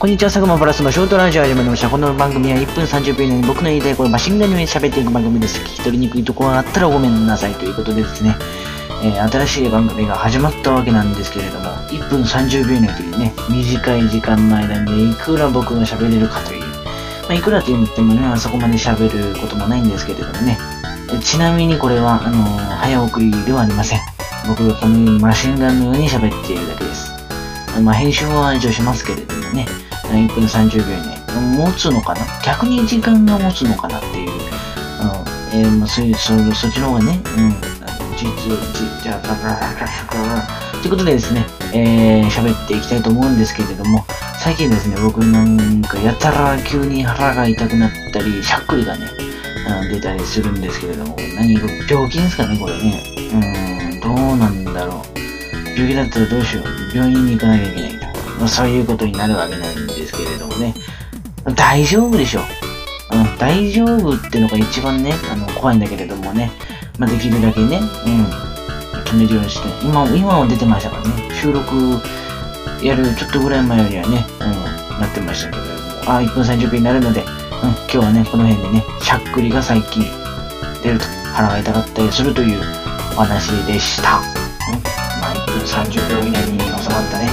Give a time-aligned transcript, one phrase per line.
[0.00, 1.90] こんにちは、佐久間プラスのショートラジオ始まりました。
[1.90, 5.60] この番組は1分30秒以内に僕の言いたいことマシンガンに喋っていく番組です。
[5.60, 8.34] 聞き取りにくいところがあったらごめんなさいということでですね、
[9.04, 16.66] えー新しい番組が始まったわけなんですけれども、1分30秒以内というね、短い時間の間に、いくら僕が喋れるかという、ま
[17.28, 20.56] あ、いくらって言ってもね、あそこまで喋ることもないんですけれどもね、
[21.22, 24.00] ちなみにこれは、あのー早送りではありません。
[24.48, 27.12] 僕がこのようにマシンガンのように喋っているだけです。
[27.82, 29.66] まあ、編集は一応しますけれどもね、
[30.16, 31.20] 1分30秒以内。
[31.56, 32.20] 持つのかな？
[32.44, 34.30] 逆に時間が持つのかなっていう。
[35.00, 38.26] あの、えーまあ、そ、そそっちの方がね、うん、あの実、
[38.72, 39.80] じ、じゃあ、バラバラバ
[40.26, 40.48] ラバラ
[40.80, 44.04] ということでですね、えー、喋っていきたいと思うんですけれども、
[44.38, 49.06] 最近ですね、僕なんかやたら急に腹が痛くなったり、しゃっくりがね、
[49.68, 53.02] あの出たりするんですけれども、何、病気ですかね、これね。
[53.32, 55.20] うん、どうなんだろう。
[55.78, 56.96] 病気だったらどうしよう。
[56.96, 58.06] 病院に行かなきゃいけないと。
[58.38, 60.74] まあ、そういうことになるわけなんですけれどもね。
[61.54, 62.42] 大丈夫でしょう。
[63.12, 66.50] うん、大丈夫ってのが一番ね、あの、怖いんだけれどもね。
[66.98, 68.24] まあ、できるだけね、うん、
[69.04, 69.68] 止めるようにして。
[69.84, 71.34] 今、今は出てましたからね。
[71.34, 72.00] 収録
[72.84, 75.70] やるちょっとぐらい前よりはね、うん、なってましたけども。
[76.06, 80.04] あ、1分30秒になるので、うん、今日はね、この辺でね、しゃっくりが最近
[80.82, 82.60] 出ると腹が痛かったりするという
[83.16, 84.18] お話でした。
[84.18, 84.24] うん、
[85.20, 87.29] まあ、1分30秒以内に収まったね。